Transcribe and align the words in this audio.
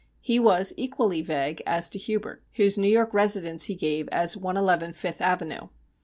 He 0.21 0.39
was 0.39 0.73
equally 0.77 1.21
vague 1.21 1.61
as 1.67 1.87
to 1.89 1.99
Hubert, 1.99 2.41
whose 2.53 2.75
New 2.75 2.87
York 2.91 3.13
residence 3.13 3.65
he 3.65 3.75
gave 3.75 4.09
as 4.11 4.35
111 4.35 4.93
Fifth 4.93 5.21
Avenue. 5.21 5.67